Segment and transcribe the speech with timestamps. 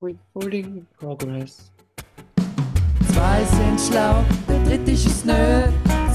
[0.00, 1.72] Recording progress.
[3.12, 5.64] Zwei sind schlau, der dritte ist es nö.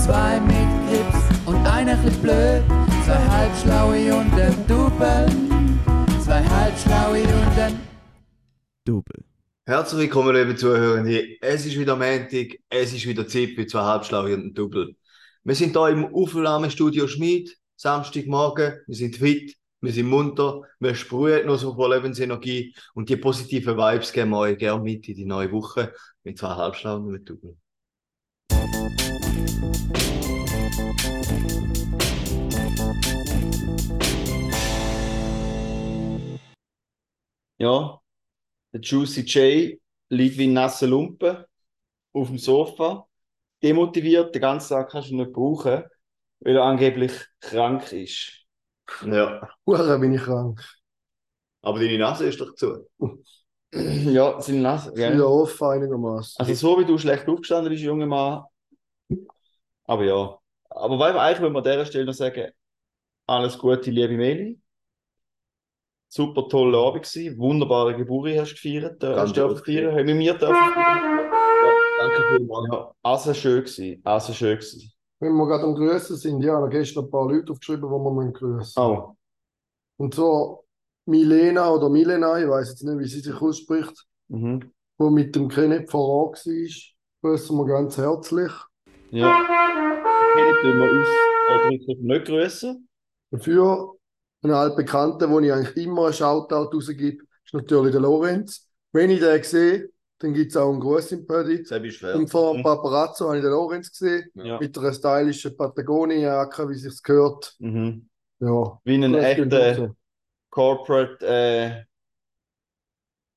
[0.02, 2.64] Zwei mit Grips und einer chli blöd.
[3.06, 5.28] Zwei halbschlaue und ein Double.
[6.24, 7.78] Zwei halbschlaue und ein
[8.86, 9.26] Double.
[9.66, 11.42] Herzlich willkommen, liebe Zuhörende.
[11.42, 14.96] Es ist wieder Montag, es ist wieder Zeit für zwei Halbschlaue und ein Double.
[15.44, 21.46] Wir sind hier im Aufnahmestudio Schmied, Samstagmorgen, wir sind fit, wir sind munter, wir sprühen
[21.46, 25.26] noch so voll Lebensenergie und die positiven Vibes geben wir euch gerne mit in die
[25.26, 25.94] neue Woche
[26.24, 27.58] mit zwei Halbschlauen einem Double.
[37.58, 38.00] Ja,
[38.72, 41.44] der Juicy J liegt wie ein nasser Lumpen
[42.14, 43.06] auf dem Sofa.
[43.62, 45.84] Demotiviert, den ganzen Tag kannst du nicht brauchen,
[46.40, 48.43] weil er angeblich krank ist.
[49.06, 50.62] Ja, Hure bin ich krank.
[51.62, 52.88] aber deine Nase ist doch zu.
[53.72, 54.94] ja, seine Nase.
[54.96, 55.10] Ja.
[55.10, 55.22] Gell?
[55.22, 56.36] offen einigermaßen.
[56.40, 58.44] Also so wie du schlecht aufgestanden bist, junger Mann.
[59.86, 60.38] Aber ja.
[60.70, 62.52] Aber weil wir eigentlich, wenn wir an dieser Stelle noch sagen,
[63.28, 64.60] alles Gute, liebe Meli.
[66.10, 67.38] Super toller Abend gewesen.
[67.40, 69.04] Wunderbare Geburt hast du gefeiert.
[69.04, 69.96] Äh, hast du dürfen feiern.
[69.96, 71.32] Haben wir mir dürfen feiern.
[72.00, 72.68] Danke vielmals.
[72.72, 74.02] Ja, also schön gewesen.
[74.04, 74.93] Also schön gewesen.
[75.24, 78.32] Wenn wir gerade am Grüßen sind, ja, da gestern ein paar Leute aufgeschrieben, die wir
[78.34, 79.16] grüßen Oh.
[79.98, 80.66] Und so
[81.06, 84.72] Milena oder Milena, ich weiß jetzt nicht, wie sie sich ausspricht, Mhm.
[85.00, 88.52] mit dem Kenneth voran war, grüßen wir ganz herzlich.
[89.12, 89.34] Ja.
[90.36, 91.08] Kennen tun wir uns
[91.50, 92.90] ausdrücklich nicht grüßen.
[93.32, 93.94] Dafür
[94.42, 98.68] einen altbekannten, wo ich eigentlich immer einen Shoutout rausgebe, ist natürlich der Lorenz.
[98.92, 99.90] Wenn ich den sehe,
[100.24, 100.80] dann gibt es auch einen
[101.90, 102.16] ist fair.
[102.16, 104.58] Und vor dem Paparazzo habe ich den Lorenz gesehen, Ja.
[104.60, 107.56] mit einer stylischen Patagonia-Jacke, wie sich's gehört.
[107.60, 108.10] Mhm.
[108.40, 108.80] Ja.
[108.84, 109.96] Wie ein echter.
[110.50, 111.84] Corporate äh,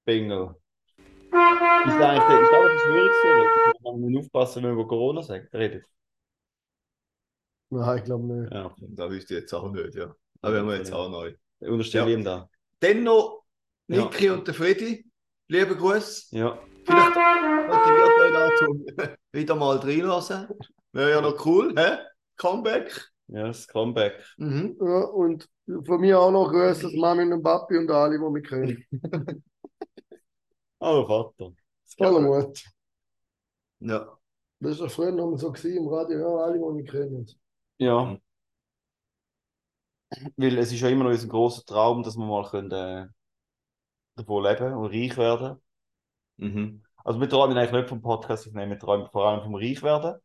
[0.04, 0.54] Bingo.
[0.96, 3.72] Ist das eigentlich der, ist das eine Verschwörungstheorie?
[3.82, 5.82] Man muss aufpassen, wenn wir über Corona sagen, reden.
[7.70, 8.52] Nein, ich glaube nicht.
[8.52, 8.74] Ja.
[8.78, 10.14] Das wüsste ich jetzt auch nicht, ja.
[10.40, 11.34] Aber wir haben jetzt auch neu.
[11.60, 12.16] Unterstelle Ja.
[12.18, 12.48] ihm da.
[12.80, 13.44] Dann noch
[13.88, 14.04] Ja.
[14.04, 15.10] Niki und der Freddy.
[15.48, 16.36] Liebe Grüße.
[16.36, 16.58] Ja.
[17.68, 20.48] Motiviert euch dazu, wieder mal reinlassen.
[20.92, 21.98] Wäre ja noch cool, hä?
[22.36, 23.10] Comeback.
[23.28, 24.22] Ja, das Comeback.
[24.36, 24.76] Mhm.
[24.80, 25.48] Ja, und
[25.84, 28.84] von mir auch noch Grüße an Mami und Papi und alle, die mich kennen.
[30.78, 31.52] Oh, Vater.
[31.96, 32.62] Voller Mut.
[33.80, 34.18] Ja.
[34.60, 37.26] Das ist ja früher noch mal so gewesen, im Radio, ja, alle, die mich kennen.
[37.78, 38.18] Ja.
[40.36, 43.08] Weil es ist ja immer noch unser grosser Traum, dass wir mal können, äh,
[44.16, 45.60] davon leben und reich werden.
[46.36, 46.85] Mhm.
[47.06, 50.20] Also wir träumen eigentlich nicht vom Podcast aufnehmen, wir träumen vor allem vom Reich werden.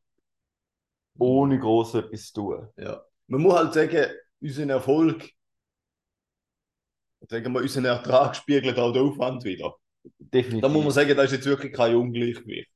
[1.19, 2.69] Ohne groß etwas zu tun.
[2.77, 3.03] ja.
[3.27, 4.11] Man muss halt sagen,
[4.41, 5.29] unseren Erfolg,
[7.29, 9.75] sagen wir, unseren Ertrag spiegelt auch den Aufwand wieder.
[10.17, 10.61] Definitiv.
[10.63, 12.71] Da muss man sagen, das ist jetzt wirklich kein Ungleichgewicht.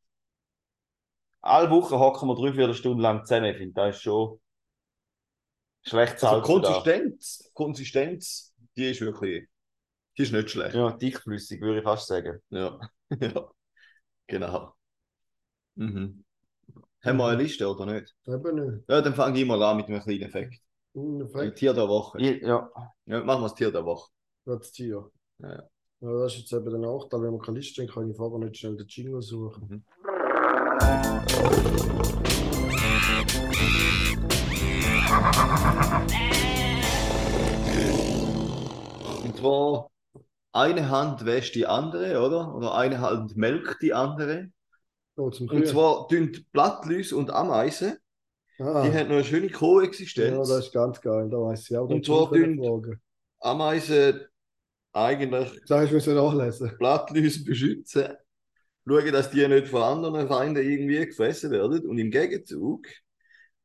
[1.41, 3.45] Alle Wochen hocken wir drei, vier Stunden lang zusammen.
[3.45, 4.39] Ich finde, das ist schon
[5.81, 6.69] schlecht Also für da.
[6.69, 9.47] Konsistenz, Konsistenz, die ist wirklich,
[10.15, 10.75] die ist nicht schlecht.
[10.75, 12.39] Ja, dickflüssig, würde ich fast sagen.
[12.51, 12.79] Ja,
[13.19, 13.49] ja.
[14.27, 14.73] Genau.
[15.75, 16.23] Mhm.
[17.03, 18.15] Haben wir eine Liste oder nicht?
[18.25, 18.89] Eben nicht.
[18.89, 20.61] Ja, dann fange ich mal an mit einem kleinen Effekt.
[20.95, 22.19] Ein Uneffekt, Tier der Woche.
[22.21, 22.69] Ja,
[23.05, 24.09] Ja, machen wir das Tier der Woche.
[24.45, 25.09] das Tier.
[25.39, 25.63] Ja, ja.
[26.01, 28.39] Ja, das ist jetzt eben der Nachteil, wenn man keine Liste haben, kann ich vorher
[28.39, 29.85] nicht schnell den Jingle suchen.
[39.23, 39.89] Und zwar,
[40.55, 42.55] eine Hand wäscht die andere, oder?
[42.55, 44.49] Oder eine Hand melkt die andere.
[45.17, 47.97] Oh, Und zwar tun Blattläuse und Ameisen,
[48.59, 50.47] ah, die haben noch eine schöne ja, Koexistenz.
[50.49, 51.89] das ist ganz geil, da weiß ich auch.
[51.89, 53.01] Und zwar kann ich dünn- fragen.
[53.39, 54.21] Ameisen
[54.93, 56.75] eigentlich Das du müssen nachlesen.
[56.77, 58.13] Blattläuse beschützen,
[58.87, 61.85] schauen, dass die nicht von anderen Feinden irgendwie gefressen werden.
[61.85, 62.87] Und im Gegenzug,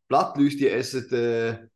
[0.08, 1.68] Blattläuse, die essen äh,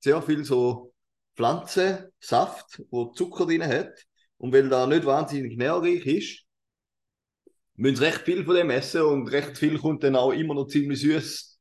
[0.00, 0.92] sehr viel so
[1.36, 3.92] Pflanzensaft, wo Zucker drin hat.
[4.38, 6.44] Und weil da nicht wahnsinnig nährreich ist,
[7.76, 10.66] müssen sie recht viel von dem essen und recht viel kommt dann auch immer noch
[10.66, 11.58] ziemlich süß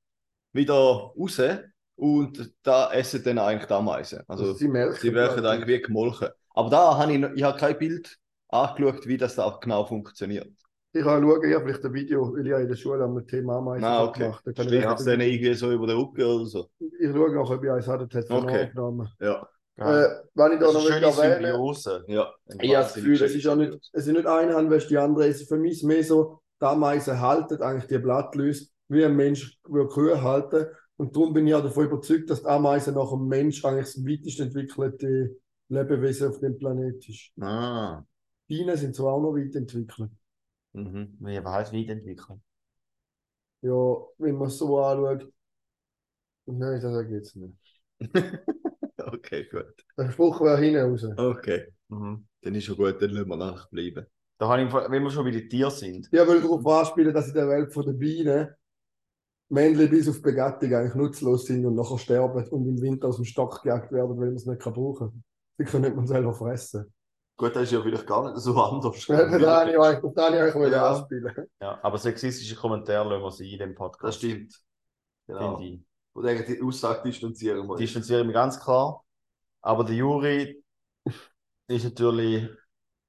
[0.54, 1.42] wieder raus.
[1.96, 4.22] Und da essen dann eigentlich die Ameisen.
[4.28, 5.00] Also, sie melken.
[5.02, 6.30] die werden eigentlich wie gemolken.
[6.56, 8.18] Aber da habe ich, noch- ich habe kein Bild
[8.50, 10.52] angeschaut, wie das da genau funktioniert.
[10.92, 13.58] Ich kann schauen, ich habe vielleicht ein Video, weil ich in der Schule am Thema
[13.58, 14.20] Ameisen Ah, okay.
[14.26, 16.70] gemacht kann ich vielleicht es dann irgendwie so über den Rücken oder so.
[16.80, 18.66] Ich schaue noch, ob ich eins hatte, das hat es Okay.
[18.66, 19.10] aufgenommen.
[19.20, 19.48] Ja.
[19.76, 20.06] Geil.
[20.06, 22.06] Äh, wenn ich da das noch ist eine will schöne erwähnen Symbiose.
[22.08, 22.34] Ja.
[22.62, 24.98] Ich habe das Gefühl, es ist ja nicht, es ist nicht eine Hand wäscht die
[24.98, 25.28] andere.
[25.28, 29.60] Es ist für mich mehr so, die Ameisen halten eigentlich die Blattläuse, wie ein Mensch
[29.66, 30.68] würde Kühe halten.
[30.98, 34.06] Und darum bin ich auch davon überzeugt, dass die Ameise nach dem Mensch eigentlich das
[34.06, 35.36] weitest entwickelte
[35.70, 37.32] Lebewesen auf dem Planet ist.
[37.42, 38.04] Ah.
[38.48, 40.12] Die Bienen sind zwar auch noch weit entwickelt.
[40.74, 41.18] Mhm.
[41.20, 42.42] Wie heißt weiterentwickeln?
[43.62, 45.32] Ja, wenn man es so anschaut.
[46.46, 47.58] Nein, das ich jetzt nicht.
[49.14, 49.86] Okay, gut.
[49.98, 51.06] Der Spruch wäre hinten raus.
[51.18, 51.68] Okay.
[51.90, 52.26] Mhm.
[52.42, 54.06] Dann ist schon gut, dann lassen wir nachher bleiben.
[54.40, 56.08] Da habe ich, wenn wir schon bei den Tieren sind.
[56.12, 58.50] Ich will darauf anspielen, dass in der Welt der Bienen
[59.50, 63.26] Männchen bis auf Begattung eigentlich nutzlos sind und nachher sterben und im Winter aus dem
[63.26, 65.24] Stock gejagt werden, weil man es nicht kann brauchen
[65.58, 66.92] Sie können nicht man selber fressen.
[67.38, 69.06] Gut, das ist ja vielleicht gar nicht so anders.
[69.06, 70.70] Da habe ich auf das habe ich eigentlich Ja.
[70.72, 70.90] ja.
[70.90, 71.36] anspielen.
[71.62, 74.04] Ja, aber sexistische Kommentare lassen wir sie in dem Podcast.
[74.04, 74.60] Das stimmt.
[75.28, 75.58] Genau.
[75.58, 75.82] Finde ich.
[76.14, 77.76] Und eigentlich die Aussage distanzieren wir.
[77.76, 79.03] distanziere ich mich ganz klar.
[79.64, 80.64] Aber der Juri
[81.68, 82.50] ist natürlich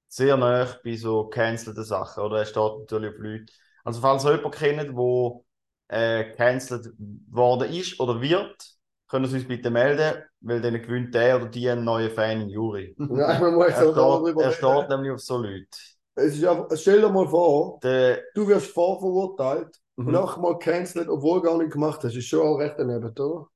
[0.09, 2.25] sehr nah bei so cancelten Sachen.
[2.25, 3.53] Oder er steht natürlich auf Leute.
[3.85, 4.99] Also, falls ihr jemanden kennt,
[5.91, 6.93] der äh, cancelled
[7.31, 8.57] worden ist oder wird,
[9.09, 12.51] können Sie uns bitte melden, weil dann gewinnt der oder die einen neuen Fan in
[12.51, 12.99] Juri.
[12.99, 15.69] Ja, man muss Er auch darüber steht, er steht nämlich auf so Leute.
[16.17, 21.09] Es ist einfach, stell dir mal vor, Der, du wirst vorverurteilt mhm, auch mal cancelled,
[21.09, 22.15] obwohl du gar nicht gemacht hast.
[22.17, 23.49] Ist schon auch recht daneben, oder?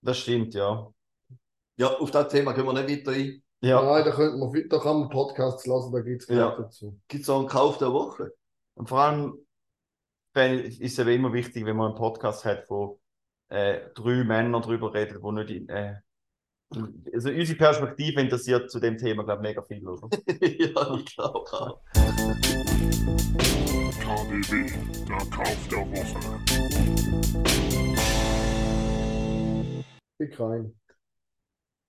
[0.00, 0.92] das stimmt, ja.
[1.76, 3.42] Ja, auf das Thema können wir nicht weiter ein.
[3.60, 6.56] Ja, Nein, da, könnte man, da kann man Podcasts lassen, da gibt es Ja.
[6.56, 6.98] dazu.
[7.08, 8.32] Gibt es auch einen Kauf der Woche?
[8.74, 9.38] Und vor allem
[10.34, 13.00] wenn, ist es eben immer wichtig, wenn man einen Podcast hat, wo
[13.50, 15.96] äh, drei Männer darüber reden, wo nicht in, äh,
[17.12, 20.08] also unsere Perspektive interessiert zu dem Thema, glaube ich, mega viel, oder?
[20.40, 21.80] ja, ich glaube auch.
[24.00, 24.72] KDW,
[25.06, 26.18] der Kauf der Woche.
[30.18, 30.74] Ich kein.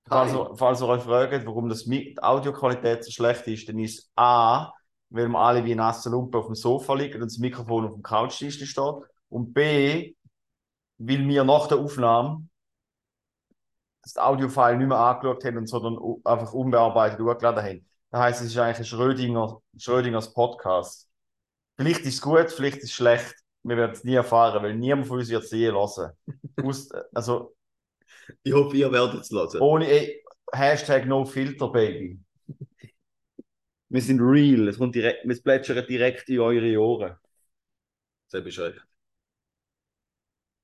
[0.08, 4.00] Falls ihr, falls ihr euch fragt, warum das die Audioqualität so schlecht ist, dann ist
[4.00, 4.72] es A,
[5.10, 8.04] weil wir alle wie nasse Lumpen auf dem Sofa liegen und das Mikrofon auf dem
[8.04, 8.96] Couchtisch steht.
[9.30, 10.16] Und B,
[10.98, 12.48] weil wir nach der Aufnahme
[14.04, 17.86] das Audiofile nicht mehr angeschaut haben, und sondern einfach unbearbeitet hochgeladen haben.
[18.12, 21.10] Das heisst, es ist eigentlich ein Schrödinger, Schrödingers Podcast.
[21.78, 23.36] Vielleicht ist es gut, vielleicht ist es schlecht.
[23.64, 26.12] Wir werden es nie erfahren, weil niemand von uns wird es je hören.
[27.14, 27.56] Also,
[28.44, 29.62] Ich hoffe, ihr werdet es hören.
[29.62, 32.20] ohne eh, Hashtag No Filter, Baby.
[33.90, 34.68] Wir sind real.
[34.68, 37.16] Es, kommt direkt, es plätschert direkt in eure Ohren.
[38.28, 38.76] Sehr Bescheid.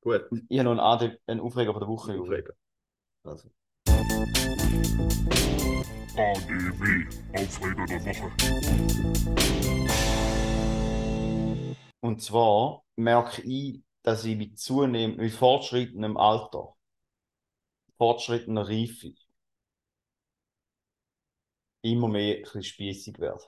[0.02, 0.26] Gut.
[0.48, 2.20] Ich habe noch einen, Ade, einen Aufreger von der Woche.
[2.20, 2.54] Aufreger.
[3.24, 3.50] Also.
[6.16, 7.06] KDW,
[7.36, 8.30] Aufreger der Woche.
[12.02, 16.76] Und zwar merke ich, dass ich mit zunehmendem, mit fortschrittendem Alter,
[18.00, 19.14] fortschrittender Reife,
[21.82, 23.44] immer mehr ein bisschen spiessig werde.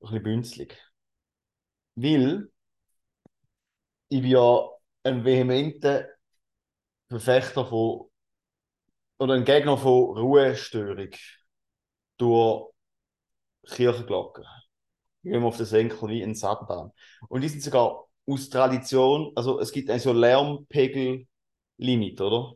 [0.00, 0.78] bisschen bünzlig.
[1.94, 2.50] Weil
[4.08, 4.68] ich bin ja
[5.04, 6.08] ein vehementer
[7.08, 8.10] Verfechter von
[9.18, 11.10] oder ein Gegner von Ruhestörung
[12.18, 12.72] durch
[13.68, 14.44] Kirchenglocken.
[15.22, 16.92] Gehen wir auf den Senkel wie ein Satan.
[17.28, 22.54] Und die sind sogar aus Tradition, also es gibt ein so Lärmpegel-Limit, oder?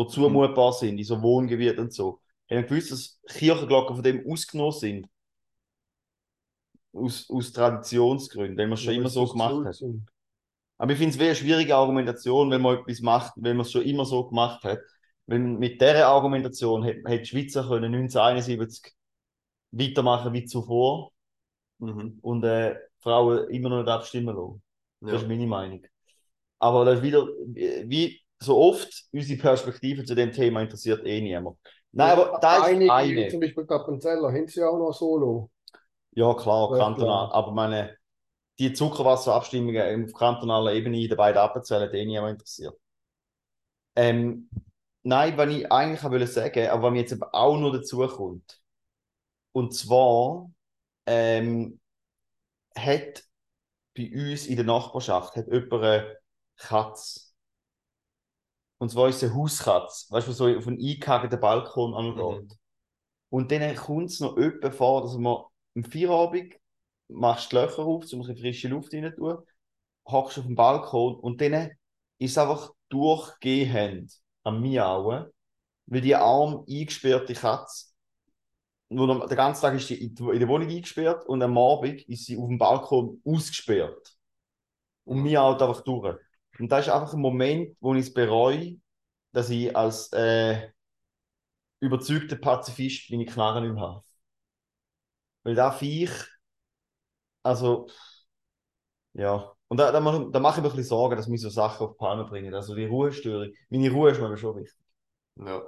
[0.00, 2.20] Wo zumutbar sind, in so Wohngebieten und so.
[2.48, 5.06] Ich habe gewusst, dass Kirchenglocken von dem ausgenommen sind.
[6.92, 9.78] Aus, aus Traditionsgründen, weil man es schon immer so gemacht hat.
[10.78, 13.82] Aber ich finde es eine schwierige Argumentation, wenn man etwas macht, wenn man es schon
[13.82, 14.80] immer so gemacht hat.
[15.26, 18.92] Wenn mit dieser Argumentation hätte, hätte die Schweizer können 1971
[19.70, 21.12] weitermachen wie zuvor
[21.78, 22.18] Mhm.
[22.22, 24.62] und äh, Frauen immer noch nicht abstimmen lassen.
[25.00, 25.18] Das Ja.
[25.18, 25.82] ist meine Meinung.
[26.58, 31.20] Aber das ist wieder, wie wie so oft, unsere Perspektive zu dem Thema interessiert eh
[31.20, 31.58] niemand.
[31.92, 33.28] Nein, aber da ist Einige, eine.
[33.28, 35.50] zum Beispiel Appenzeller, haben sie ja auch noch Solo.
[36.12, 37.30] Ja, klar, kantonal.
[37.32, 37.96] Aber meine,
[38.58, 42.76] die Zuckerwasserabstimmungen auf kantonaler Ebene in den beiden Appenzellen, die niemand interessiert.
[43.96, 44.48] Ähm,
[45.02, 48.60] nein, was ich eigentlich auch sagen, aber was mir jetzt auch noch dazu kommt.
[49.52, 50.50] Und zwar
[51.06, 51.80] ähm,
[52.76, 53.24] hat
[53.96, 56.16] bei uns in der Nachbarschaft hat jemand eine
[56.56, 57.29] Katze.
[58.80, 60.10] Und zwar ist es eine Hauskatze.
[60.12, 62.48] Weißt du, so auf einen eingehagten Balkon angeht.
[62.50, 62.58] Mhm.
[63.30, 65.44] Und dann kommt es noch öppe vor, dass man
[65.76, 66.54] am Feierabend
[67.08, 69.38] machst die Löcher auf, um ein frische Luft rein tun,
[70.08, 71.70] hockst auf dem Balkon und dann
[72.18, 74.12] ist es einfach durchgehend
[74.44, 75.26] am Miauen,
[75.86, 77.88] weil die arm eingesperrte Katze,
[78.90, 82.02] wo den ganzen Tag ist sie in die- in der Wohnung eingesperrt und am Abend
[82.08, 84.16] ist sie auf dem Balkon ausgesperrt.
[85.04, 86.18] Und miaut einfach durch.
[86.60, 88.76] Und das ist einfach ein Moment, wo ich es bereue,
[89.32, 90.70] dass ich als äh,
[91.80, 94.02] überzeugter Pazifist meine Knarre nicht mehr habe.
[95.42, 96.10] Weil da Viech,
[97.44, 97.86] also,
[99.14, 99.52] ja.
[99.68, 101.86] Und da, da, mach- da mache ich mir ein bisschen Sorgen, dass mich so Sachen
[101.86, 102.54] auf die Palme bringen.
[102.54, 103.52] Also die Ruhestörung.
[103.68, 104.78] Meine Ruhe ist mir schon wichtig.
[105.36, 105.62] Ja.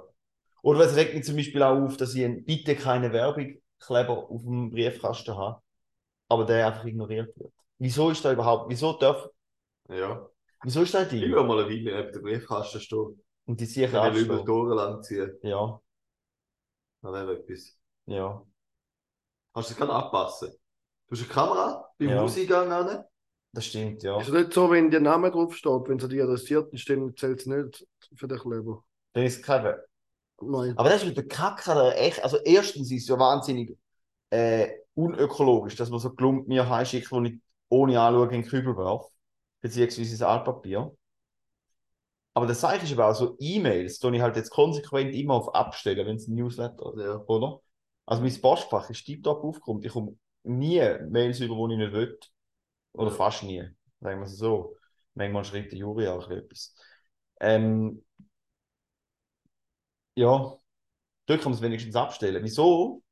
[0.63, 4.29] Oder es regt mich zum Beispiel auch auf, dass ich ein Bitte keine Werbung Kleber
[4.31, 5.61] auf dem Briefkasten habe,
[6.29, 7.53] aber der einfach ignoriert wird.
[7.79, 9.27] Wieso ist da überhaupt, wieso darf,
[9.89, 10.29] Ja.
[10.63, 11.21] Wieso ist da ein Ich Ding?
[11.21, 13.21] will mal eine Weile neben dem Briefkasten stehen.
[13.45, 14.45] Und die sicher ich über die.
[14.45, 15.31] Tore lang ziehen.
[15.43, 15.79] Ja,
[17.01, 17.77] Das wäre etwas.
[18.05, 18.43] ja.
[19.53, 20.49] Kannst du das gerade anpassen?
[21.07, 22.21] Du hast eine Kamera beim Ja.
[22.21, 23.03] Hauseingang an.
[23.51, 24.19] Das stimmt, ja.
[24.19, 27.39] Ist es nicht so, wenn der Name drauf steht, wenn es dich adressiert dann zählt
[27.41, 28.83] es nicht für den Kleber?
[29.13, 29.75] Dann ist es kein
[30.41, 30.75] Nein.
[30.77, 32.23] Aber das ist mit der Kacke der echt.
[32.23, 33.77] Also, erstens ist es ja wahnsinnig
[34.31, 37.39] äh, unökologisch, dass man so Klumpen mir heimschickt, die ich
[37.69, 39.09] ohne Anschauen in den Kübel werfe.
[39.63, 40.95] Beziehungsweise ins Altpapier.
[42.35, 45.53] Aber das Zeichen ist aber auch so E-Mails, die ich halt jetzt konsequent immer auf
[45.53, 47.17] Abstellen, wenn es ein Newsletter ist, Ja.
[47.27, 47.61] oder?
[48.05, 49.83] Also, mein Postfach ist tiptop aufgekommen.
[49.83, 50.79] Ich komme nie
[51.09, 52.19] Mails über, die ich nicht will.
[52.93, 53.15] Oder Ja.
[53.15, 53.63] fast nie.
[54.01, 54.75] Sagen wir es so.
[55.15, 56.75] Manchmal schreibt der Juri auch etwas.
[57.39, 58.03] Ähm,
[60.15, 60.57] ja,
[61.27, 62.43] dort kann man es wenigstens abstellen.
[62.43, 63.03] Wieso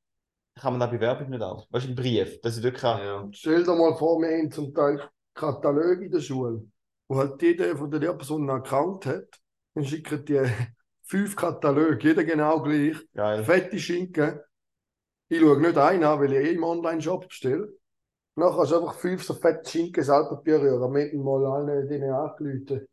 [0.56, 1.66] kann man da Bewerbung nicht ab?
[1.70, 3.02] Weißt du, ein Brief, dass ich dort kann.
[3.04, 3.30] Ja.
[3.32, 6.66] Stell dir mal vor, wir haben zum Teil Kataloge in der Schule,
[7.08, 9.42] wo halt jeder von der Lehrpersonen einen Account hat.
[9.74, 10.42] Dann schicken die
[11.04, 12.98] fünf Kataloge, jeder genau gleich.
[13.14, 13.44] Geil.
[13.44, 14.40] Fette Schinken.
[15.30, 17.70] Ich schaue nicht einen an, weil ich eh im Online-Shop bestelle.
[18.36, 20.84] Dann kannst du einfach fünf so fette Schinken selber berühren.
[20.84, 22.88] Am Ende mal allen denen angerufen.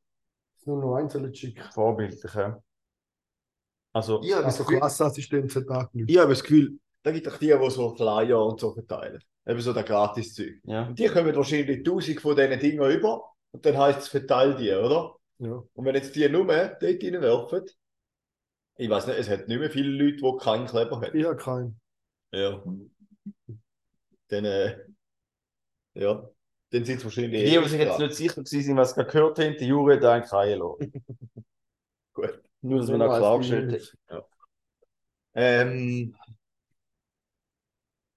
[0.64, 1.64] Nur noch einzelne schicken.
[1.72, 2.60] Vorbildlich, ja.
[3.92, 6.04] Also, Ich habe das Also Gefühl, Klassenassistent hat angerufen.
[6.08, 9.22] ich habe das Gefühl, da gibt es die, die so Flyer und so verteilen.
[9.48, 10.60] Eben so der Gratis-Zeug.
[10.64, 10.86] ja.
[10.86, 13.32] Und die kommen wahrscheinlich tausend von diesen Dingen über.
[13.50, 15.16] Und dann heisst es, verteil die, oder?
[15.38, 15.62] Ja.
[15.72, 17.64] Und wenn jetzt die nur dort reinwerfen,
[18.76, 21.16] ich weiß nicht, es hat nicht mehr viele Leute, die keinen Kleber haben.
[21.16, 21.80] Ich habe keinen.
[22.30, 22.62] Ja.
[24.28, 24.84] Dann, äh,
[25.94, 26.28] ja,
[26.70, 27.44] dann sind es wahrscheinlich.
[27.44, 30.24] Die, die sich jetzt nicht sicher gewesen sind, was sie gehört haben, die hat einen
[30.24, 30.92] Kreien lassen.
[32.12, 32.42] Gut.
[32.60, 34.24] Nur, dass wir noch weiss klargestellt haben.
[35.34, 36.16] Ähm,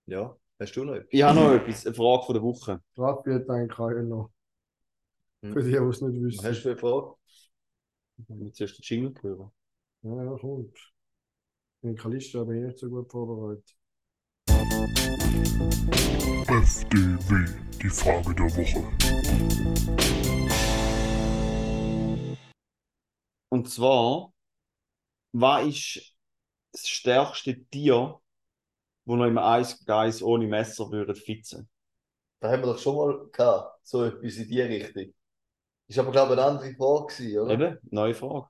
[0.07, 1.09] ja, hast du noch etwas?
[1.11, 2.81] Ich habe noch etwas, eine Frage von der Woche.
[2.97, 4.31] Raffi hat einen keinen noch.
[5.41, 5.53] Hm.
[5.53, 6.45] Für die, die es nicht wissen.
[6.45, 7.15] hast du eine Frage?
[8.27, 9.51] Jetzt zuerst den Jingle hören.
[10.03, 10.93] Ja, ja, kommt.
[11.81, 13.75] In der Liste habe ich nicht so gut vorbereitet.
[16.47, 17.45] FDW,
[17.81, 18.83] die Frage der Woche.
[23.49, 24.31] Und zwar,
[25.33, 26.15] was ist
[26.71, 28.21] das stärkste Tier,
[29.11, 31.69] wo noch im Eis Geis ohne Messer würde fitzen?
[32.39, 35.13] Da haben wir doch schon mal gehabt, so etwas in die Richtung.
[35.87, 37.53] Ist aber, glaube ich, eine andere Frage gewesen, oder?
[37.53, 38.47] Eben, neue Frage.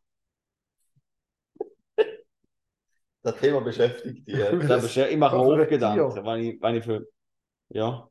[3.23, 4.35] Das Thema beschäftigt dich.
[4.37, 4.51] ja.
[4.55, 7.07] Das ich mache mir auch Gedanken, wenn ich, wenn ich für.
[7.69, 8.09] Ja,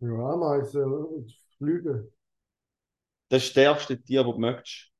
[0.00, 1.26] Ja, Ameisen,
[1.58, 2.10] Flüge.
[3.28, 4.92] das stärkste Tier, das du möchtest.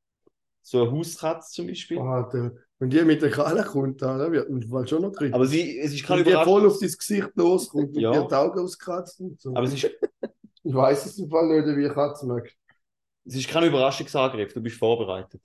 [0.62, 1.98] So eine Hauskatze zum Beispiel.
[1.98, 5.34] Alter, wenn die mit der Kralle kommt, dann wird man Fall schon noch kriegen.
[5.34, 8.12] Aber sie, es ist keine wenn die voll auf dein Gesicht loskommt und Ja.
[8.12, 9.50] dir die Augen auskratzt und so.
[9.50, 12.50] Aber es ist, ich weiß es im Fall nicht, wie ich Katze mag.
[13.24, 15.40] es ist kein Überraschungsangriff, du bist vorbereitet.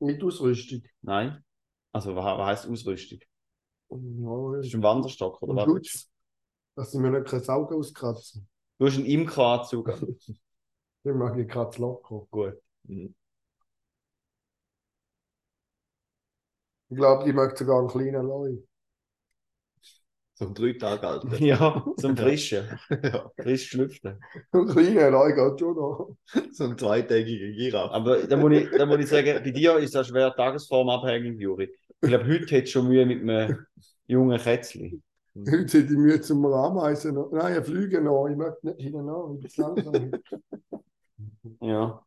[0.00, 0.82] Mit Ausrüstung.
[1.02, 1.42] Nein.
[1.92, 3.18] Also, was, was heißt Ausrüstung?
[3.90, 5.64] Ja, Das ist ein Wanderstock, oder was?
[5.64, 6.10] Schutz.
[6.76, 8.46] Dass sie mir nicht kein Auge auskratzen.
[8.78, 9.88] Du hast einen Imkeranzug.
[9.88, 10.16] an.
[11.04, 12.26] Dann mag ich Katze locker.
[12.30, 12.54] Gut.
[12.84, 13.14] Mhm.
[16.90, 18.56] Ich glaube, die mag sogar einen kleinen Leu.
[20.34, 21.22] So ein drei Tage alt.
[21.40, 22.64] Ja, zum Frischen.
[23.02, 23.30] ja.
[23.36, 24.20] Frisch schlüpfen.
[24.52, 26.16] Ein kleiner Leu geht schon noch.
[26.52, 27.92] So ein zweitägiger Giraffe.
[27.92, 31.68] Aber da muss, ich, da muss ich sagen, bei dir ist das schwer tagesformabhängig, Juri.
[32.00, 33.66] Ich glaube, heute hättest du schon Mühe mit einem
[34.06, 35.02] jungen Kätzchen.
[35.34, 37.32] Heute hätte ich Mühe zum Ameisen noch.
[37.32, 38.28] Nein, ein Flüge noch.
[38.28, 40.10] Ich möchte nicht hinten Ich bin langsam.
[41.60, 42.00] Ja,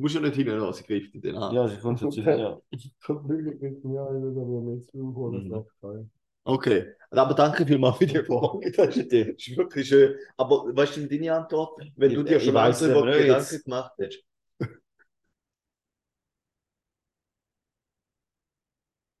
[0.00, 1.54] Du musst ja nicht hinten an, sie greift dich dann an.
[1.54, 2.20] ja, sie kommt dazu.
[2.22, 2.58] Ja.
[3.00, 5.44] Von Flüge mit mir, ich würde aber jetzt holen.
[5.44, 5.50] Mhm.
[5.50, 6.08] Das ist geil.
[6.44, 8.72] Okay, aber danke vielmals für die Frage.
[8.72, 10.16] Das ist, das ist wirklich schön.
[10.38, 11.78] Aber weißt du deine Antwort?
[11.96, 13.18] Wenn du Ich- dir ich schon eben nicht.
[13.26, 14.24] Gedanken gemacht hast.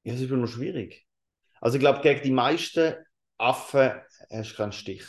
[0.04, 1.06] ja, das ist immer noch schwierig.
[1.60, 2.94] Also ich glaube, gegen die meisten
[3.36, 3.90] Affen
[4.30, 5.04] hast du keinen Stich.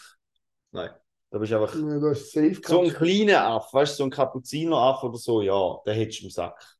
[0.71, 0.89] Nein.
[1.31, 4.09] Da bist einfach Ja, du hast safe so ein kleiner Affe, weißt du, so ein
[4.11, 6.77] Kapuzineraffe oder so, ja, den hättest du im Sack.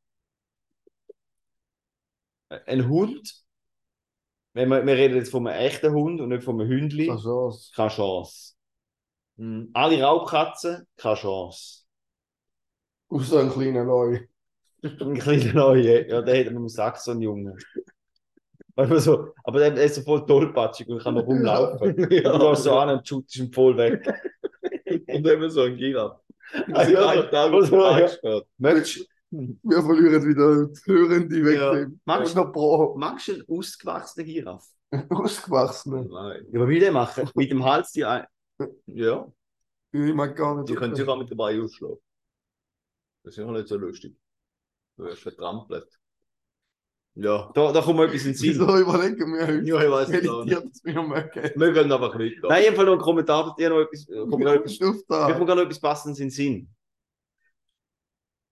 [2.67, 3.43] Ein Hund,
[4.53, 7.19] wenn wir, wir reden jetzt von einem echten Hund und nicht von einem Hündli, Keine
[7.21, 7.71] Chance.
[7.75, 8.53] keine Chance.
[9.37, 9.69] Mhm.
[9.73, 11.83] Alle Raubkatzen, keine Chance.
[13.09, 14.19] Außer ein kleiner Leu.
[14.83, 17.57] Ein kleiner Neue, ja, der hätte man im Sack, so einen Jungen.
[18.75, 21.95] Du, so, aber der der ist so voll tollpatschig und kann noch rumlaufen.
[22.11, 22.31] Ja.
[22.33, 24.01] Und du gehst so an und shootest ihn voll weg.
[25.07, 26.19] Und eben so ein Giraffe.
[26.73, 28.41] Also, Also, ja, da also, ja.
[28.57, 31.55] Möchtest, Wir verlieren wieder die Hörende weg.
[31.55, 31.85] Ja.
[32.05, 34.67] Magst- noch pro Magst du einen ausgewachsenen Giraffe?
[35.09, 36.05] ausgewachsene.
[36.09, 36.45] Nein.
[36.51, 37.29] Ja, was will der machen?
[37.35, 38.25] Mit dem Hals die ein.
[38.87, 39.31] Ja,
[39.93, 40.69] Ich mag gar nicht.
[40.69, 41.97] die können sich auch mit dabei ausschlagen.
[43.23, 44.13] Das ist ja nicht so lustig.
[44.97, 45.87] Du wirst vertrampelt.
[47.15, 47.51] Ja.
[47.53, 48.49] Da, da kommt mir etwas in den Sinn.
[48.53, 49.67] Wieso überlegen wir heute?
[49.67, 50.23] Ja, ich weiß nicht.
[50.23, 51.51] Meditiert es mir mögen.
[51.59, 52.47] Wir können einfach weiter.
[52.47, 54.07] Nein, einfach noch ein Kommentar, dir noch etwas.
[54.07, 56.69] Kommt mir noch etwas Stuft Mir kommt noch etwas Passendes in den Sinn.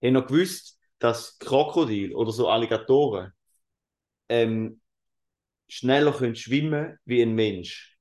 [0.01, 3.31] Ich habe noch gewusst, dass Krokodil oder so Alligatoren
[4.27, 4.81] ähm,
[5.69, 7.97] schneller können schwimmen wie ein Mensch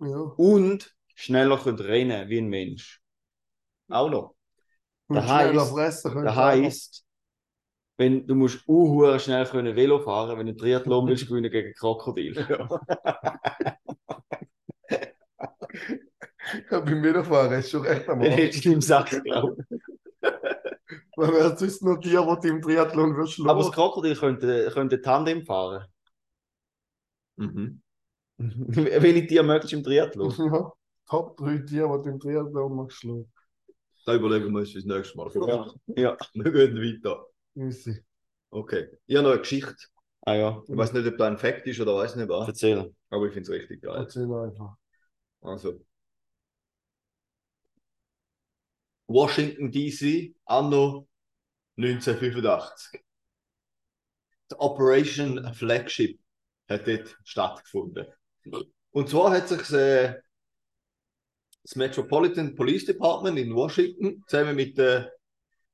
[0.00, 0.16] Ja.
[0.36, 3.00] und schneller können rennen wie ein Mensch.
[3.88, 4.34] Auch noch.
[5.06, 6.24] Und Das schneller heisst- fressen können.
[6.26, 7.05] Das heisst,
[7.96, 11.72] wenn du musst uh, schnell können Velo fahren, wenn du einen Triathlon willst gewinnen gegen
[11.74, 12.34] Krokodil.
[16.70, 18.40] Ja, beim Velofahren ist schon recht am Dann Arsch.
[18.40, 19.60] hättest du im Sack glaubt.
[21.16, 23.72] Weil wer sonst noch Tier, die im Triathlon wirst Aber das.
[23.72, 25.86] Krokodil könnte, könnte Tandem fahren.
[27.36, 27.82] Mhm.
[28.38, 30.34] Welche Tiere möchtest du im Triathlon?
[30.52, 30.72] Ja.
[31.08, 33.32] Top 3 Tiere, die du im Triathlon machst schlagen.
[34.04, 35.30] Da überlegen wir uns fürs nächste Mal.
[35.34, 35.66] Ja.
[35.96, 36.16] ja.
[36.34, 37.26] Wir gehen weiter.
[37.56, 38.04] Easy.
[38.50, 38.88] Okay.
[39.06, 39.74] Ich habe noch eine Geschichte.
[40.22, 42.48] Ah ja, Ich weiß nicht, ob da ein Fact ist oder weiß nicht was.
[42.48, 42.94] erzähl.
[43.10, 43.96] Aber ich finde es richtig geil.
[43.96, 44.76] Erzähl einfach.
[45.40, 45.80] Also.
[49.08, 51.08] Washington DC, anno
[51.76, 53.02] 1985.
[54.50, 56.18] Die Operation Flagship
[56.68, 58.06] hat dort stattgefunden.
[58.90, 60.14] Und zwar hat sich äh,
[61.62, 65.12] das Metropolitan Police Department in Washington zusammen mit der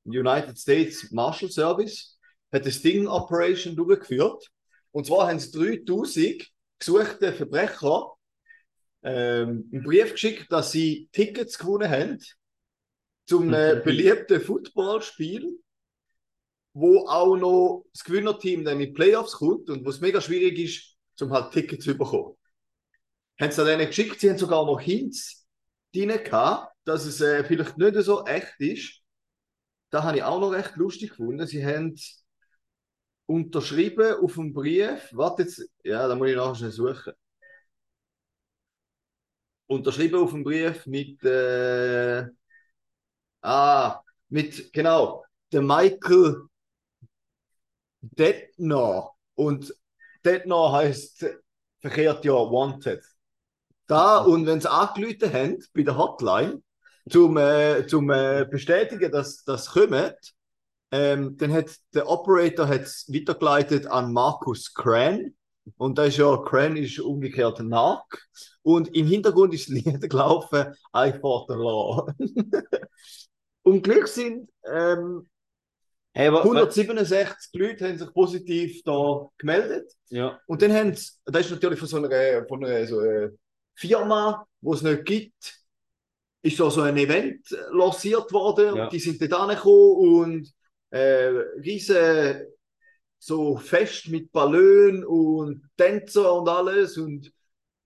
[0.04, 2.18] United States Marshal Service
[2.52, 4.48] hat eine Sting Operation durchgeführt.
[4.90, 5.50] Und zwar haben sie
[5.84, 6.46] 3000
[6.78, 8.12] gesuchte Verbrecher
[9.02, 12.18] ähm, einen Brief geschickt, dass sie Tickets gewonnen haben
[13.26, 15.58] zum äh, beliebten Footballspiel,
[16.74, 20.58] wo auch noch das Gewinnerteam dann in die Playoffs kommt und wo es mega schwierig
[20.58, 22.36] ist, zum halt Tickets zu bekommen.
[23.40, 25.46] Haben sie denen geschickt, sie haben sogar noch Hints
[25.94, 29.01] drin gehabt, dass es äh, vielleicht nicht so echt ist.
[29.92, 31.46] Da habe ich auch noch recht lustig gefunden.
[31.46, 31.94] Sie haben
[33.26, 37.12] unterschrieben auf dem Brief, warte jetzt, ja, da muss ich nachher schnell suchen
[39.72, 42.26] unterschrieben auf dem Brief mit, äh,
[43.42, 46.46] ah, mit, genau, der Michael
[48.00, 49.16] Detnor.
[49.34, 49.74] Und
[50.24, 51.26] Detnor heißt
[51.80, 53.02] verkehrt ja Wanted.
[53.86, 56.62] Da, und wenn sie angerufen haben bei der Hotline,
[57.08, 60.16] zum, äh, zum äh, bestätigen, dass das kommt,
[60.90, 65.34] ähm, dann hat der Operator hat's weitergeleitet an Markus Cran.
[65.76, 68.26] Und da ist ja, Cran ist umgekehrt Narc.
[68.62, 72.06] Und im Hintergrund ist das Lied gelaufen, I fought the law.
[73.64, 75.28] Und Glück sind ähm,
[76.14, 79.90] Hey, aber, 167 Leute haben sich positiv da gemeldet.
[80.10, 80.38] ja.
[80.46, 83.30] Und dann haben sie, das ist natürlich von so einer, von einer, so einer
[83.74, 85.61] Firma, wo es nicht gibt,
[86.42, 88.84] ist da so ein Event lanciert worden Ja.
[88.84, 90.52] und die sind dort angekommen und
[90.90, 91.28] äh,
[91.64, 92.46] riesen
[93.18, 97.32] so Fest mit Ballon und Tänzer und alles und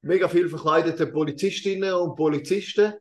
[0.00, 2.94] mega viel verkleidete Polizistinnen und Polizisten.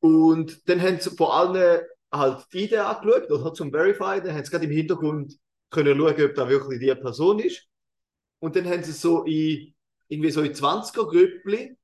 [0.00, 1.80] Und dann haben sie vor allem
[2.12, 5.34] halt die Idee angeschaut, oder zum Verify, dann haben sie gerade im Hintergrund
[5.70, 7.66] können schauen, ob da wirklich die Person ist.
[8.38, 9.74] Und dann haben sie so in,
[10.08, 11.76] irgendwie so in 20er Grüppli,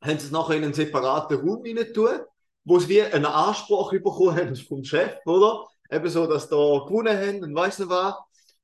[0.00, 2.20] haben sie es nachher in einen separaten Raum rein tun,
[2.64, 5.66] wo sie wie einen Anspruch bekommen haben vom Chef, oder?
[5.90, 8.14] Eben so, dass sie da gewonnen haben und weiss nicht was.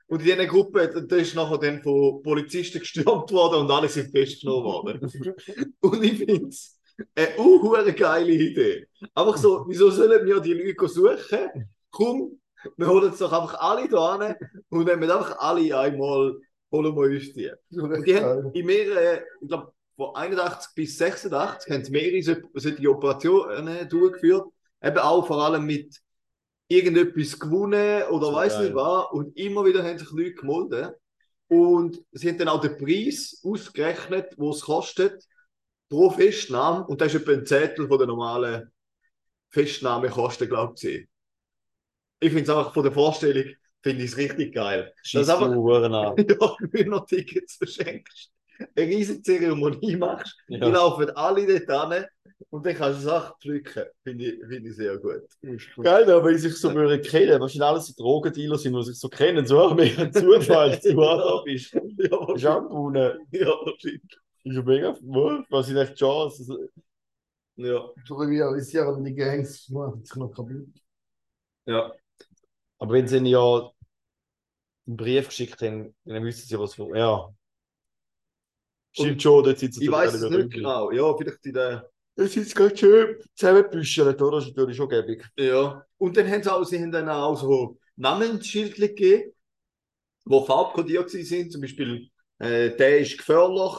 [0.08, 4.10] Und in dieser Gruppe, da ist nachher dann von Polizisten gestürmt worden und alle sind
[4.10, 5.00] festgenommen worden.
[5.80, 6.78] und ich finde es
[7.14, 8.86] eine unhure geile Idee.
[9.14, 11.70] Einfach so, wieso sollen wir die Leute suchen?
[11.90, 12.38] Komm,
[12.76, 14.34] wir holen uns doch einfach alle da hin
[14.70, 16.36] und nehmen einfach alle einmal,
[16.72, 17.50] holen wir uns die.
[17.70, 22.48] Und die haben in mehreren, ich glaube, von 81 bis 86 haben sie mehrere so-
[22.54, 24.44] solche Operationen durchgeführt.
[24.82, 25.96] Eben auch vor allem mit
[26.68, 29.06] irgendetwas gewonnen oder weiß nicht was.
[29.12, 30.94] Und immer wieder haben sich Leute gemeldet.
[31.48, 35.24] Und sie haben dann auch den Preis ausgerechnet, wo es kostet
[35.88, 36.84] pro Festnahme.
[36.86, 38.70] Und das ist etwa ein Zettel von der normalen
[39.50, 41.06] Festnahmekosten, glaube ich.
[42.18, 43.44] Ich finde es einfach von der Vorstellung,
[43.82, 44.92] finde ich es richtig geil.
[45.02, 46.16] Schießt aber- du Huren an.
[46.18, 48.32] ja, Gewinnertickets verschenkst,
[48.76, 50.68] eine riesige Zeremonie machst, die Ja.
[50.68, 52.04] laufen alle dort hin
[52.50, 53.84] und dann kannst du Sachen pflücken.
[54.02, 55.22] Finde ich, finde ich sehr gut.
[55.82, 58.98] Geil, aber wenn sie sich so würden kennen, wahrscheinlich alles so Drogendealer sind, die sich
[58.98, 61.72] so kennen, so auch mehr ein Zufall, dass du auch da bist.
[61.74, 62.70] Ja, wahrscheinlich.
[62.70, 63.20] cool.
[63.30, 64.02] Ja, wahrscheinlich.
[64.44, 64.96] Ist ja mega,
[65.50, 66.70] was ist echt Chance?
[67.56, 67.88] Ja.
[68.06, 70.68] So wie wir die Gangs machen sich noch kaputt.
[71.66, 71.92] ja.
[72.78, 73.72] Aber wenn sie ihnen ja
[74.86, 76.76] einen Brief geschickt haben, dann wissen sie, was.
[76.76, 77.30] Ja.
[78.98, 80.90] Stimmt schon, dort sitzen Ich weiß es nicht genau.
[80.90, 81.90] Ja, vielleicht in der.
[82.14, 84.38] Es ist gerade schön zusammengebüschelt, oder?
[84.38, 85.22] Das ist natürlich schon gäbig.
[85.38, 85.84] Ja.
[85.98, 89.32] Und dann haben sie auch, sie haben dann auch so Namensschildchen gegeben,
[90.24, 91.52] die farbkodiert sind.
[91.52, 93.72] Zum Beispiel, äh, der ist gefährlich.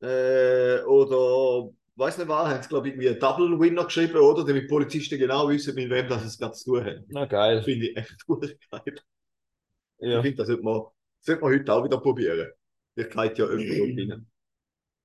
[0.00, 4.44] Äh, oder, weiß nicht was, haben sie, glaube ich, irgendwie einen Double Winner geschrieben, oder?
[4.44, 7.04] Damit die Polizisten genau wissen, mit wem das es gerade zu tun haben.
[7.08, 7.60] Na geil.
[7.64, 9.00] Finde ich echt gut geil.
[9.98, 10.18] Ja.
[10.18, 10.82] Ich finde, das sollte man,
[11.22, 12.52] sollte man heute auch wieder probieren.
[12.98, 14.26] Ich geht ja irgendwo rein.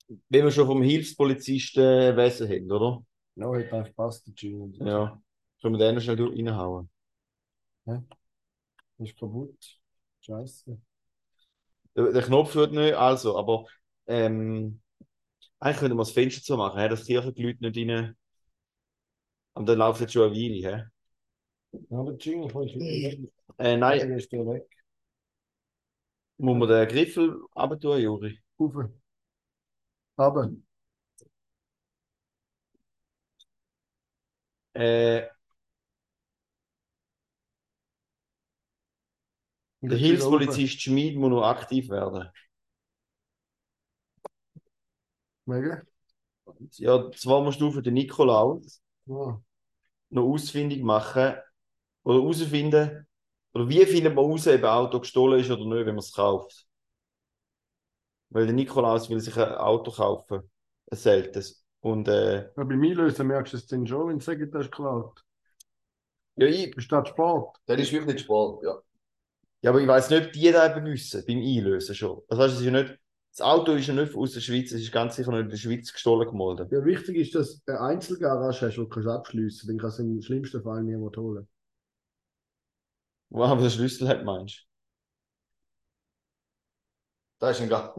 [0.29, 3.05] Wenn wir schon vom Hilfspolizisten Wesen haben, oder?
[3.35, 4.87] Ja, hat eigentlich passt, der Jingle.
[4.87, 5.21] Ja.
[5.61, 6.89] Können wir den noch schnell durch- reinhauen?
[8.97, 9.79] Ist kaputt.
[10.21, 10.77] Scheiße.
[11.95, 13.65] Der, der Knopf hört nicht, also, aber
[14.07, 14.81] ähm,
[15.59, 18.17] eigentlich könnte man das Fenster zu machen, hä, dass die Kirchenleute nicht rein.
[19.53, 20.83] Aber dann läuft jetzt schon eine Weile, hä?
[21.89, 23.31] Ja, der Jingle kommt wieder weg.
[23.57, 24.67] Äh, nein, Der ist wieder weg.
[26.43, 28.39] Muss man den Griffel abtun, Juri?
[28.59, 28.75] Rauf.
[30.17, 30.49] Aber.
[34.73, 35.27] Äh,
[39.81, 42.27] der Hilfspolizist Schmid muss noch aktiv werden.
[45.45, 45.83] Mega.
[46.77, 49.41] Ja, zwar musst du für den Nikolaus Ja.
[50.09, 51.35] noch ausfindig machen
[52.03, 53.07] oder herausfinden,
[53.53, 56.11] oder wie findet man raus, ob ein Auto gestohlen ist oder nicht, wenn man es
[56.13, 56.65] kauft.
[58.29, 60.49] Weil der Nikolaus will sich ein Auto kaufen,
[60.91, 61.63] ein seltenes.
[61.81, 64.65] Und äh, Ja, bei mir lösen merkst du es dann schon, wenn du sagst, das
[64.65, 65.23] ist geklaut.
[66.35, 67.57] ja, ich, Ist das Sport?
[67.65, 68.81] Das ist wirklich nicht Sport, ja.
[69.61, 72.21] ja, aber ich weiß nicht, ob die da eben wissen, beim Einlösen schon.
[72.27, 72.99] Das heißt, es ist ja nicht,
[73.31, 75.57] das Auto ist ja nicht aus der Schweiz, es ist ganz sicher nicht in der
[75.57, 76.69] Schweiz gestohlen gemolden.
[76.71, 79.69] Ja, wichtig ist, dass du eine Einzelgarage hast, die du abschliessen kannst.
[79.69, 81.47] Dann kannst du im schlimmsten Fall niemand holen.
[83.33, 84.63] Wo haben wir den Schlüssel hat, meinst du?
[87.39, 87.93] Das ist ein guter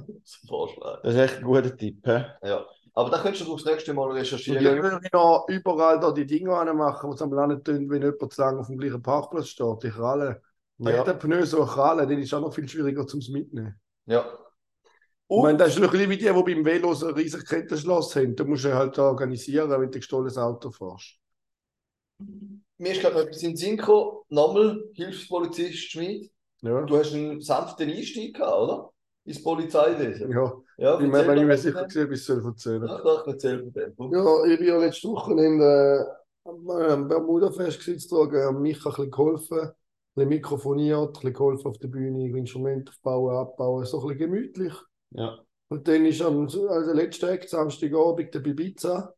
[0.49, 1.03] Vorschlag.
[1.03, 2.25] Das ist echt ein guter Tipp, hä?
[2.43, 2.65] Ja.
[2.95, 4.65] Aber da könntest du das nächste Mal Und recherchieren.
[4.65, 8.03] dann würde ich noch überall da die Dinge anmachen, die es am nicht tun, wenn
[8.03, 9.83] jemand zu lange auf dem gleichen Parkplatz steht.
[9.83, 10.41] Die Kralle.
[10.79, 11.03] Ja.
[11.03, 13.79] Der Pneu so eine Kralle, den ist auch noch viel schwieriger zum Mitnehmen.
[14.07, 14.25] Ja.
[15.29, 18.15] Ich meine, das ist ein bisschen wie die, die beim Velo so ein riesiges Kettenschloss
[18.15, 18.37] haben.
[18.37, 21.19] Du musst ja halt organisieren, wenn du ein gestohlenes Auto fährst.
[22.79, 24.19] Mir ist gerade noch etwas in den Sinn gekommen.
[24.29, 26.31] Nochmal, Hilfspolizist Schmid.
[26.63, 26.83] Ja.
[26.83, 28.91] Du hast einen sanften Einstieg gehabt, oder?
[29.27, 30.31] Ins Polizeiwesen.
[30.31, 32.87] Ja, Ja, ich meine, wenn ich mir sicher doch gesehen bis soll erzählen.
[32.87, 34.13] Ja, klar, erzähl von dem.
[34.13, 35.65] Ja, ich bin ja letzte Wochenende
[36.45, 39.73] äh, am am Bermuda-Fest gesetzt, haben Micha ein bisschen geholfen, ein
[40.15, 44.75] bisschen mikrofoniert, ein bisschen geholfen auf der Bühne, Instrumente aufbauen, abbauen, so ein bisschen gemütlich.
[45.11, 45.39] Ja.
[45.69, 49.15] Und dann ist am also letzten Tag, Samstagabend, der Bibiza,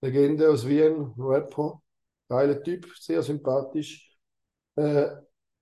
[0.00, 1.82] Legende aus Wien, Rapper,
[2.30, 4.16] geiler Typ, sehr sympathisch.
[4.76, 5.08] Äh,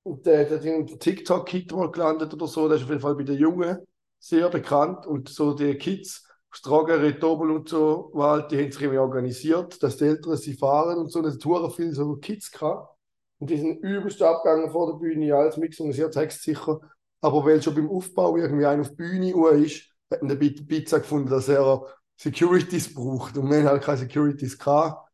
[0.05, 3.25] und der, der einen TikTok-Hit mal gelandet oder so, der ist auf jeden Fall bei
[3.25, 3.79] den Jungen
[4.19, 5.07] sehr bekannt.
[5.07, 9.83] Und so die Kids aus Trager, Retobel und so, Wald, die haben sich irgendwie organisiert,
[9.83, 12.97] dass die Eltern sie fahren und so, das Touren viel so Kids gehabt.
[13.39, 16.81] Und die sind übelst abgegangen vor der Bühne, alles mitsungen, sehr textsicher.
[17.21, 20.37] Aber weil schon beim Aufbau irgendwie einer auf die Bühne uhr ist, hat man der
[20.37, 23.37] Pizza gefunden, dass er Securities braucht.
[23.37, 25.09] Und wir haben halt keine Securities gehabt.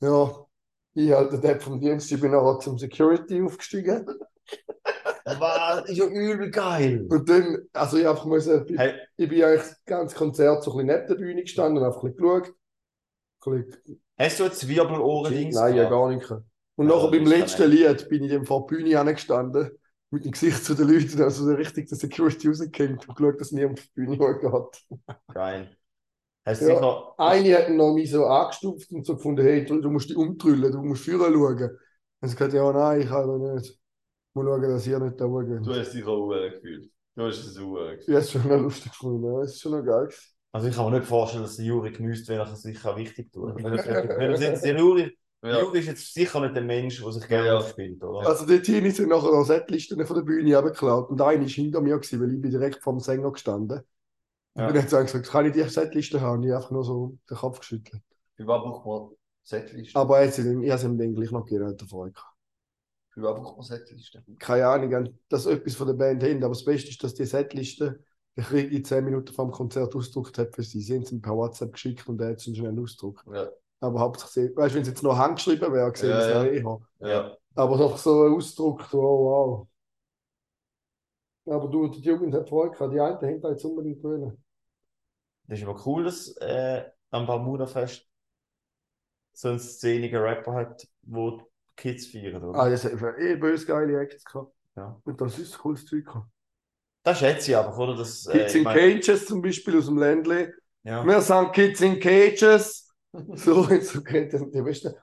[0.00, 0.45] Ja,
[0.96, 4.06] ich halt der Depp vom Dienst, ich bin nachher zum Security aufgestiegen.
[5.24, 7.04] Aber ist ja übel geil.
[7.10, 10.86] Und dann, also ich einfach müssen, Hey, ich bin eigentlich das ganze Konzert so ein
[10.86, 12.54] bisschen neben der Bühne gestanden und einfach ein bisschen geschaut.
[13.44, 16.30] Bisschen, hast du jetzt Wirbelohren-Dings nein, ja gar nicht.
[16.30, 19.70] Und Ja, nachher beim letzten Lied bin ich dann vor der Bühne angestanden,
[20.10, 23.52] mit dem Gesicht zu den Leuten, also so richtig der Security rausgekommen und geschaut, dass
[23.52, 24.98] niemand auf die Bühne geht.
[25.34, 25.76] Geil.
[26.46, 26.74] Hast du Ja.
[26.74, 27.14] sicher.
[27.18, 30.16] Eine hat ihn noch mich so angestuft und so gefunden, hey, du, du musst dich
[30.16, 31.58] umtrüllen, du musst führen schauen.
[31.58, 31.78] Dann habe
[32.22, 33.70] ich gesagt, ja, nein, ich kann aber nicht.
[33.70, 33.78] Ich
[34.34, 35.46] muss schauen, dass ihr nicht da schaut.
[35.66, 36.90] Du hast dich auch gefühlt.
[37.16, 38.00] Du hast es auch gefühlt.
[38.02, 40.08] Ich habe es schon noch lustig gefunden, ja, es ist schon noch geil.
[40.52, 43.56] Also ich kann mir nicht vorstellen, dass der Juri genießt, wenn er sich wichtig tut.
[43.62, 47.12] Wenn er, wenn jetzt, der Juri, der Juri ist jetzt sicher nicht der Mensch, der
[47.12, 47.58] sich gerne Ja.
[47.58, 48.28] aufspielt, oder?
[48.28, 51.80] Also dort hin sind nachher noch Setlisten von der Bühne abgeklaut und einer war hinter
[51.82, 53.82] mir, gewesen, weil ich bin direkt vor dem Sänger gestanden.
[54.56, 54.72] Und Ja.
[54.72, 56.38] dann hat sie gesagt, kann ich die Setliste haben?
[56.38, 58.02] Und ich habe einfach nur so den Kopf geschüttelt.
[58.36, 59.10] Für was braucht man
[59.42, 59.98] Setliste?
[59.98, 62.34] Aber jetzt, ich habe es ihm dann gleich noch er vorher gehabt.
[63.10, 64.24] Für was braucht man Setliste?
[64.38, 68.00] keine Ahnung, dass etwas von der Band haben, aber das Beste ist, dass die Setliste
[68.36, 70.80] der Krieg in 10 Minuten vor dem Konzert ausgedruckt hat für sie.
[70.80, 73.24] Sie haben es ihm per WhatsApp geschickt und er hat es schnell ausgedruckt.
[73.32, 73.48] Ja.
[73.80, 76.44] Aber hauptsächlich, weißt du, wenn es jetzt noch handgeschrieben wäre, gesehen Ja, es ja.
[76.44, 76.86] eh haben.
[77.00, 77.36] Ja.
[77.54, 79.68] Aber doch so so, oh, wow.
[81.46, 84.36] Aber du, die Jugend hat Freude gehabt, die einen haben da jetzt unbedingt wollen.
[85.48, 88.06] Das ist aber cool, dass äh, am Bermuda-Fest
[89.32, 91.42] so einen szenigen Rapper hat, wo
[91.76, 92.58] Kids feiern, oder?
[92.58, 94.52] Ah, das hat eh böse geile Acts gehabt.
[94.76, 95.00] Ja.
[95.04, 96.26] Und das ist cooles Zeug gehabt.
[97.02, 97.96] Das schätze ich aber, oder?
[97.96, 100.54] Das, Kids ich in mein- Cages zum Beispiel aus dem Ländle.
[100.82, 101.04] Ja.
[101.04, 102.82] Wir sind Kids in Cages.
[103.34, 104.42] So, so geht das.
[104.50, 104.94] Die besten.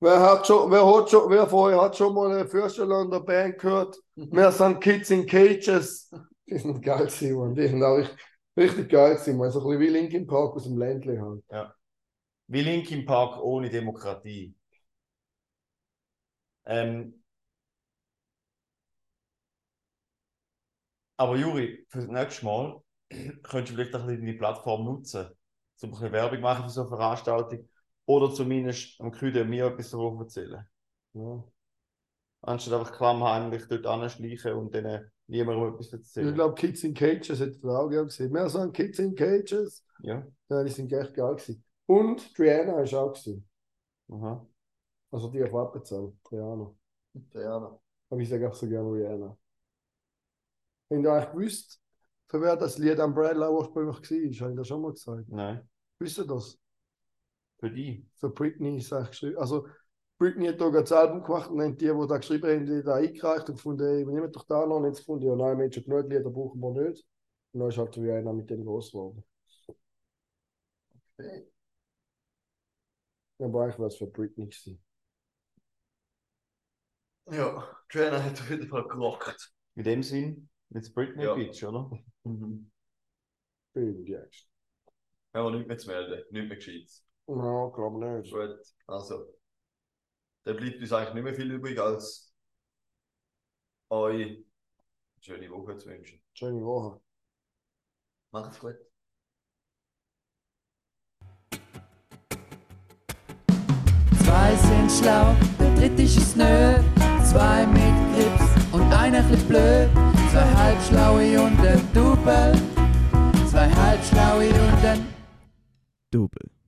[0.00, 3.98] Wer hat schon, wer hat schon, wer euch hat schon mal eine Fürstenländer Band gehört?
[4.14, 6.10] Wir sind Kids in Cages.
[6.46, 7.54] Die sind geil Mann.
[7.54, 8.16] Die sind auch richtig,
[8.60, 9.50] richtig geil gewesen, Mann.
[9.50, 11.72] So ein bisschen wie Linkin Park aus dem Ländle halt.
[12.48, 14.54] Wie Linkin Park ohne Demokratie.
[16.64, 17.14] Ähm,
[21.16, 22.82] aber Juri, für das nächste Mal
[23.42, 25.26] könntest du vielleicht ein bisschen deine Plattform nutzen,
[25.82, 27.68] um ein bisschen Werbung machen für so eine Veranstaltung
[28.06, 30.66] oder zumindest am Küde mir etwas davon erzählen.
[31.14, 31.44] Ja.
[32.42, 36.34] Anstatt einfach klammheimlich dort anschleichen und dann niemandem etwas Ich erzählen.
[36.34, 38.32] glaube, Kids in Cages hätte ich auch gerne gesehen.
[38.32, 39.84] Wir sind Kids in Cages.
[40.02, 40.26] Ja.
[40.48, 41.64] Ja, die sind echt geil gewesen.
[41.86, 43.48] Und Triana ist auch gewesen.
[44.08, 44.46] Aha.
[45.10, 46.12] Also die auf Appenzell.
[46.24, 46.74] Triana.
[47.12, 47.78] Diana.
[48.08, 49.36] Aber ich sage auch so gerne Rihanna.
[50.90, 51.80] Habt ihr eigentlich gewusst,
[52.28, 54.40] für wer das Lied Umbrella ursprünglich war?
[54.46, 55.28] Habe ich das schon mal gesagt?
[55.28, 56.58] Nein, Wisst ihr das?
[57.58, 58.06] für die.
[58.16, 59.36] Für Britney ist es geschrieben.
[59.38, 59.66] Also,
[60.20, 62.96] Britney hat da das Album gemacht und dann die, die da geschrieben haben, die da
[62.96, 65.26] eingereicht und gefunden, ey, wir nehmen doch da noch nicht gefunden.
[65.26, 67.06] Ja, nein, Menschen genug Lieder brauchen wir nicht.
[67.52, 69.24] Und dann ist halt Rihanna mit dem groß geworden.
[73.38, 74.84] Aber eigentlich wäre es für Britney gewesen.
[77.30, 79.54] Ja, Diana hat auf jeden Fall gerockt.
[79.74, 81.34] In dem Sinn, jetzt Britney Ja.
[81.34, 81.90] Bitch, oder?
[82.24, 82.70] Mhm.
[83.72, 84.46] Bin die Angst.
[85.32, 87.06] Haben wir nichts mehr zu melden, nichts mehr Gescheites.
[87.26, 88.30] Ja, glaube nicht.
[88.30, 89.39] Gut, also.
[90.44, 92.34] Dann bleibt uns eigentlich nicht mehr viel übrig, als
[93.90, 94.44] euch eine
[95.20, 96.20] schöne Woche zu wünschen.
[96.32, 97.00] Schöne Woche.
[98.32, 98.76] Macht's gut.
[104.24, 106.74] Zwei sind schlau, der dritte ist es nö.
[107.24, 109.90] Zwei mit Grips und einer chli blöd.
[110.30, 112.54] Zwei halbschlaue und ein Double.
[113.50, 115.14] Zwei halbschlaue und ein
[116.10, 116.59] Double.